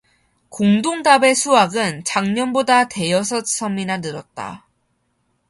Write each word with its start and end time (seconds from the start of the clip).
공동답의 0.49 1.35
수확은 1.35 2.03
작년보다 2.03 2.87
대여섯 2.87 3.45
섬이나 3.45 3.97
늘었다. 3.97 4.65